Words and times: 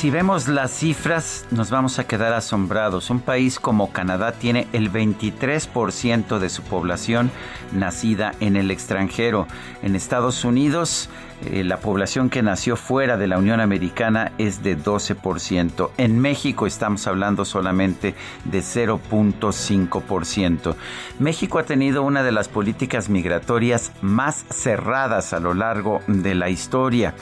Si 0.00 0.08
vemos 0.08 0.48
las 0.48 0.70
cifras, 0.70 1.44
nos 1.50 1.68
vamos 1.68 1.98
a 1.98 2.06
quedar 2.06 2.32
asombrados. 2.32 3.10
Un 3.10 3.20
país 3.20 3.60
como 3.60 3.92
Canadá 3.92 4.32
tiene 4.32 4.66
el 4.72 4.90
23% 4.90 6.38
de 6.38 6.48
su 6.48 6.62
población 6.62 7.30
nacida 7.72 8.32
en 8.40 8.56
el 8.56 8.70
extranjero. 8.70 9.46
En 9.82 9.94
Estados 9.94 10.46
Unidos, 10.46 11.10
eh, 11.44 11.64
la 11.64 11.80
población 11.80 12.30
que 12.30 12.42
nació 12.42 12.76
fuera 12.76 13.18
de 13.18 13.26
la 13.26 13.36
Unión 13.36 13.60
Americana 13.60 14.32
es 14.38 14.62
de 14.62 14.74
12%. 14.74 15.90
En 15.98 16.18
México 16.18 16.66
estamos 16.66 17.06
hablando 17.06 17.44
solamente 17.44 18.14
de 18.46 18.60
0.5%. 18.60 20.76
México 21.18 21.58
ha 21.58 21.64
tenido 21.64 22.04
una 22.04 22.22
de 22.22 22.32
las 22.32 22.48
políticas 22.48 23.10
migratorias 23.10 23.92
más 24.00 24.46
cerradas 24.48 25.34
a 25.34 25.40
lo 25.40 25.52
largo 25.52 26.00
de 26.06 26.34
la 26.34 26.48
historia. 26.48 27.14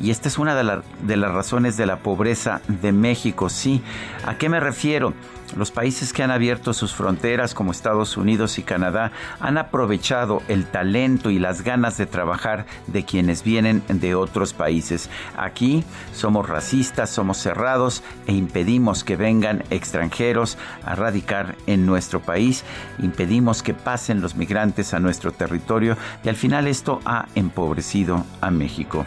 Y 0.00 0.10
esta 0.10 0.28
es 0.28 0.38
una 0.38 0.54
de, 0.54 0.82
de, 1.02 1.16
las 1.16 1.32
razones 1.32 1.76
de 1.76 1.86
la 1.86 1.98
pobreza 1.98 2.60
de 2.68 2.92
México, 2.92 3.48
sí. 3.48 3.82
¿A 4.26 4.36
qué 4.36 4.48
me 4.48 4.60
refiero? 4.60 5.14
Los 5.56 5.70
países 5.70 6.12
que 6.12 6.24
han 6.24 6.32
abierto 6.32 6.72
sus 6.72 6.94
fronteras, 6.94 7.54
como 7.54 7.70
Estados 7.70 8.16
Unidos 8.16 8.58
y 8.58 8.62
Canadá, 8.64 9.12
han 9.38 9.56
aprovechado 9.56 10.42
el 10.48 10.66
talento 10.66 11.30
y 11.30 11.38
las 11.38 11.62
ganas 11.62 11.96
de 11.96 12.06
trabajar 12.06 12.66
de 12.88 13.04
quienes 13.04 13.44
vienen 13.44 13.84
de 13.88 14.16
otros 14.16 14.52
países. 14.52 15.10
Aquí 15.36 15.84
somos 16.12 16.48
racistas, 16.48 17.10
somos 17.10 17.36
cerrados 17.36 18.02
e 18.26 18.32
impedimos 18.32 19.04
que 19.04 19.16
vengan 19.16 19.62
extranjeros 19.70 20.58
a 20.84 20.96
radicar 20.96 21.54
en 21.68 21.86
nuestro 21.86 22.20
país, 22.20 22.64
impedimos 22.98 23.62
que 23.62 23.74
pasen 23.74 24.20
los 24.20 24.34
migrantes 24.34 24.92
a 24.92 24.98
nuestro 24.98 25.30
territorio 25.30 25.96
y 26.24 26.30
al 26.30 26.36
final 26.36 26.66
esto 26.66 27.00
ha 27.04 27.26
empobrecido 27.36 28.24
a 28.40 28.50
México. 28.50 29.06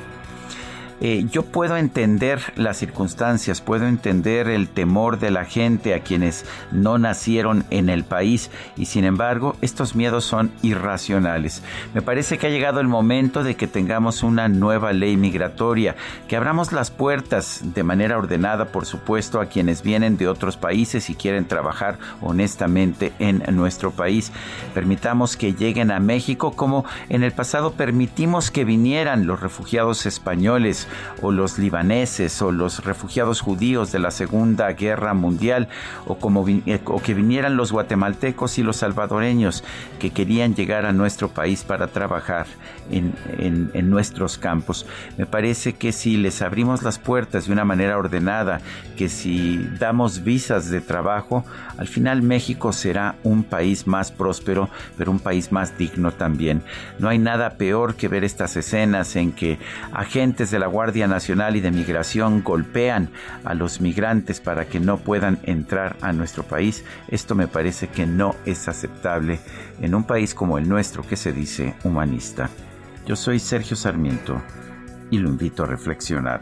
Eh, 1.00 1.26
yo 1.30 1.44
puedo 1.44 1.78
entender 1.78 2.42
las 2.56 2.78
circunstancias, 2.78 3.62
puedo 3.62 3.86
entender 3.88 4.48
el 4.48 4.68
temor 4.68 5.20
de 5.20 5.30
la 5.30 5.46
gente 5.46 5.94
a 5.94 6.00
quienes 6.00 6.44
no 6.72 6.98
nacieron 6.98 7.66
en 7.70 7.90
el 7.90 8.04
país 8.04 8.50
y 8.76 8.86
sin 8.86 9.04
embargo 9.06 9.56
estos 9.62 9.96
miedos 9.96 10.26
son 10.26 10.52
irracionales. 10.64 11.62
Me 11.94 12.02
parece 12.02 12.40
que 12.40 12.48
ha 12.48 12.50
llegado 12.50 12.80
el 12.80 12.88
momento 12.88 13.44
de 13.44 13.56
que 13.56 13.68
tengamos 13.68 14.24
una 14.24 14.48
nueva 14.48 14.92
ley 14.92 15.18
migratoria, 15.18 15.96
que 16.28 16.36
abramos 16.36 16.72
las 16.72 16.90
puertas 16.90 17.62
de 17.76 17.84
manera 17.84 18.18
ordenada, 18.18 18.66
por 18.66 18.88
supuesto, 18.88 19.40
a 19.40 19.46
quienes 19.46 19.84
vienen 19.84 20.18
de 20.18 20.28
otros 20.28 20.58
países 20.58 21.12
y 21.12 21.16
quieren 21.16 21.46
trabajar 21.46 22.00
honestamente 22.22 23.14
en 23.20 23.44
nuestro 23.56 23.92
país. 23.92 24.32
Permitamos 24.74 25.38
que 25.38 25.54
lleguen 25.54 25.92
a 25.92 26.00
México 26.00 26.54
como 26.54 26.86
en 27.10 27.24
el 27.24 27.34
pasado 27.34 27.74
permitimos 27.74 28.50
que 28.50 28.66
vinieran 28.66 29.28
los 29.28 29.40
refugiados 29.40 30.06
españoles 30.06 30.87
o 31.22 31.32
los 31.32 31.58
libaneses 31.60 32.42
o 32.42 32.52
los 32.52 32.84
refugiados 32.84 33.42
judíos 33.42 33.92
de 33.92 34.00
la 34.00 34.12
Segunda 34.12 34.72
Guerra 34.74 35.14
Mundial 35.14 35.68
o, 36.06 36.18
como, 36.18 36.48
eh, 36.48 36.80
o 36.86 37.02
que 37.02 37.14
vinieran 37.14 37.58
los 37.58 37.72
guatemaltecos 37.72 38.58
y 38.58 38.64
los 38.64 38.78
salvadoreños 38.78 39.64
que 40.00 40.12
querían 40.12 40.56
llegar 40.56 40.86
a 40.86 40.94
nuestro 40.94 41.30
país 41.30 41.64
para 41.64 41.88
trabajar 41.88 42.48
en, 42.92 43.14
en 43.74 43.90
nuestros 43.90 44.38
campos. 44.38 44.86
Me 45.18 45.26
parece 45.26 45.74
que 45.74 45.92
si 45.92 46.18
les 46.18 46.42
abrimos 46.42 46.84
las 46.84 47.00
puertas 47.00 47.48
de 47.48 47.54
una 47.54 47.66
manera 47.66 47.98
ordenada, 47.98 48.62
que 48.98 49.10
si 49.10 49.58
damos 49.80 50.24
visas 50.24 50.70
de 50.70 50.82
trabajo, 50.82 51.44
al 51.78 51.88
final 51.88 52.22
México 52.22 52.74
será 52.74 53.16
un 53.24 53.44
país 53.44 53.88
más 53.88 54.12
próspero, 54.12 54.70
pero 54.98 55.12
un 55.12 55.20
país 55.20 55.52
más 55.52 55.78
digno 55.78 56.12
también. 56.12 56.64
No 57.00 57.10
hay 57.10 57.20
nada 57.20 57.52
peor 57.52 57.96
que 57.96 58.08
ver 58.08 58.24
estas 58.24 58.56
escenas 58.56 59.16
en 59.16 59.32
que 59.32 59.60
agentes 59.94 60.52
de 60.52 60.60
la 60.60 60.68
Guardia 60.78 61.08
Nacional 61.08 61.56
y 61.56 61.60
de 61.60 61.72
Migración 61.72 62.44
golpean 62.44 63.10
a 63.44 63.56
los 63.56 63.82
migrantes 63.82 64.40
para 64.40 64.68
que 64.68 64.80
no 64.80 65.00
puedan 65.00 65.40
entrar 65.42 65.96
a 66.02 66.14
nuestro 66.14 66.44
país, 66.44 66.86
esto 67.08 67.34
me 67.34 67.48
parece 67.48 67.88
que 67.88 68.06
no 68.06 68.36
es 68.46 68.68
aceptable 68.68 69.40
en 69.82 69.96
un 69.96 70.04
país 70.04 70.36
como 70.36 70.60
el 70.60 70.70
nuestro 70.70 71.02
que 71.02 71.16
se 71.16 71.34
dice 71.34 71.74
humanista. 71.84 72.52
Yo 73.08 73.16
soy 73.16 73.40
Sergio 73.40 73.76
Sarmiento 73.76 74.40
y 75.10 75.18
lo 75.18 75.30
invito 75.30 75.64
a 75.64 75.66
reflexionar. 75.66 76.42